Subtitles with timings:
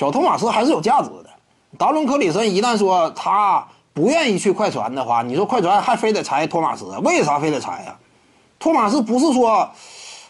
[0.00, 1.28] 小托马斯还是有价值的。
[1.76, 6.86] 达伦·克里森一旦说他不愿意去快船的话，你说快船还非得裁托马斯？
[7.04, 7.94] 为啥非得裁呀？
[8.58, 9.68] 托马斯不是说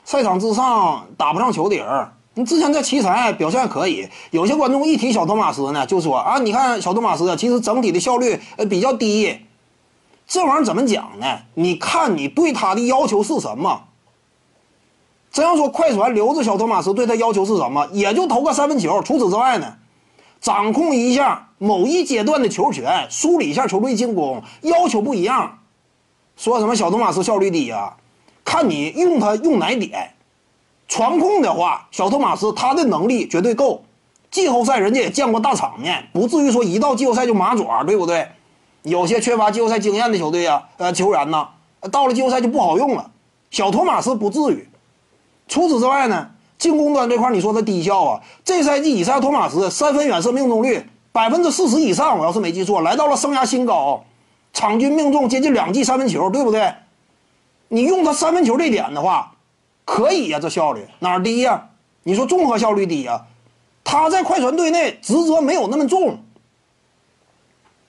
[0.05, 2.13] 赛场之上打不上球底儿。
[2.35, 9.39] 你之前在奇才表现可以，有些观众一提小托马斯呢，就说啊，你看小托马斯其实整体的效率呃比较低。
[10.27, 11.27] 这玩意儿怎么讲呢？
[11.55, 13.83] 你看你对他的要求是什么？
[15.41, 17.89] 这样说，快船留着小托马斯对他要求是什么？
[17.93, 19.01] 也就投个三分球。
[19.01, 19.73] 除此之外呢，
[20.39, 25.61] 掌控一下某一阶段的球权，梳理一下球队进攻，要求不一样。
[26.37, 27.95] 说什么小托马斯效率低呀？
[28.45, 30.13] 看你用他用哪点。
[30.87, 33.83] 传控的话，小托马斯他的能力绝对够。
[34.31, 38.29] 季后赛人家也见过大场面，不至于说一到季后赛就麻爪，对不对？
[38.83, 41.49] 有些缺乏季后赛经验的球队呀，呃，球员呢，
[41.91, 43.11] 到了季后赛就不好用了。
[43.51, 44.69] 小托马斯不至于。
[45.51, 48.21] 除此之外呢，进攻端这块你说他低效啊？
[48.45, 54.05] 这赛季以赛托马斯三分远射命中率百分之四十以上，我要是没记错，来到了生涯新高，
[54.53, 56.73] 场均命中接近两记三分球，对不对？
[57.67, 59.33] 你用他三分球这点的话，
[59.85, 61.71] 可以呀，这效率哪儿低呀？
[62.05, 63.27] 你说综合效率低呀？
[63.83, 66.21] 他在快船队内职责没有那么重。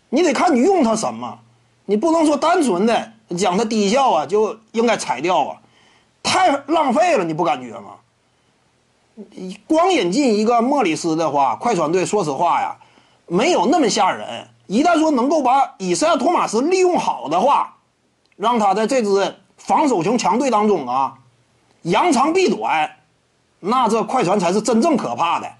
[0.10, 1.38] 你得看你用他什么，
[1.86, 5.61] 你不能说单纯的讲他低效啊，就应该裁掉啊，
[6.24, 7.96] 太浪费了，你不感觉吗？
[9.68, 12.76] 光引进一个莫里斯的话，快船队说实话呀，
[13.28, 14.48] 没有那么吓人。
[14.68, 17.76] 一旦说能够把以赛亚·托马斯利用好的话，
[18.38, 21.14] 让他在这支防守型强队当中啊，
[21.82, 22.90] 扬长避短，
[23.60, 25.52] 那这快船才是真正可怕的。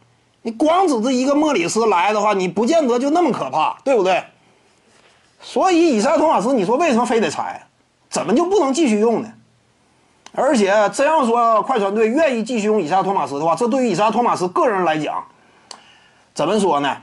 [0.44, 4.24] 你光指着一个莫里斯来的话，你不见得就那么可怕，对不对？
[5.42, 7.68] 所以，以赛亚·托马斯，你说为什么非得裁？
[8.10, 9.32] 怎么就不能继续用呢？
[10.34, 15.24] 而且，这样说，快船队愿意继续用以赛亚·托马斯的话，这对于以赛亚·托马斯个人来讲，
[16.34, 16.96] 怎么说呢？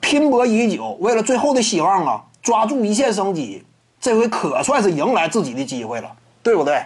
[0.00, 3.64] 拼搏已久，为了最后的希望啊，抓住一线生机，
[4.00, 6.10] 这回可算是迎来自己的机会了，
[6.42, 6.80] 对不对？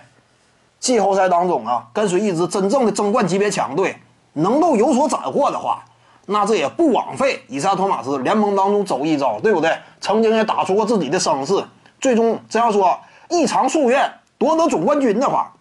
[0.80, 3.96] 季后赛当中啊，跟随一支真正的争冠级别强队，
[4.32, 5.84] 能够有所斩获的话。
[6.26, 9.76] 那这也不枉费以赛亚·托马斯联盟当中走一遭，对不对？
[10.00, 11.62] 曾经也打出过自己的声势，
[12.00, 15.52] 最终这样说一偿夙愿夺得总冠军的话，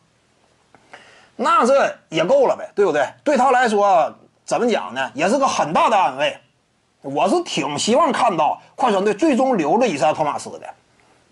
[1.36, 3.08] 那这也够了呗，对不对？
[3.24, 4.14] 对他来说
[4.46, 5.12] 怎么讲呢？
[5.14, 6.38] 也是个很大的安慰。
[7.02, 10.62] 我是挺希望看到快船队最终留着以赛·托马斯的。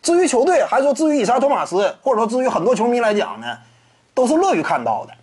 [0.02, 3.48] 至于球队，还说至于以赛·托马斯，或者说至于很多球迷来讲呢，
[4.16, 5.14] 都是乐于看到的。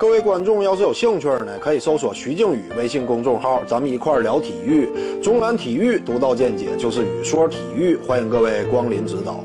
[0.00, 5.20] 各位观众要是有兴趣呢，可以搜索徐静宇微信公众号，咱们一块聊体育。
[5.22, 9.40] 中南体育独到见解就是语说体育，欢迎各位光临指导。